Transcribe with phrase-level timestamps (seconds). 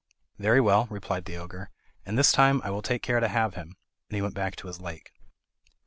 [0.39, 1.69] "Very well," replied the ogre,
[2.07, 3.75] "and this time I will take care to have him,"
[4.09, 5.11] and he went back to his lake.